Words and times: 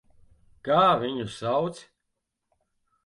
Kā 0.69 0.79
viņu 1.03 1.27
sauc? 1.35 1.85